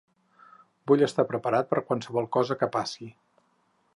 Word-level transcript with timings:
Vull 0.91 1.03
estar 1.07 1.25
preparat 1.33 1.69
per 1.73 1.77
a 1.81 1.85
qualsevol 1.91 2.31
cosa 2.39 2.59
que 2.63 2.73
passi. 2.79 3.13